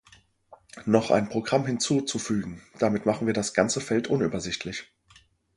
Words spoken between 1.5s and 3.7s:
hinzuzufügen, damit machen wir das